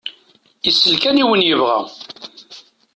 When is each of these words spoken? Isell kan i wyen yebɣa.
Isell 0.69 0.95
kan 1.03 1.21
i 1.21 1.25
wyen 1.27 1.45
yebɣa. 1.47 1.79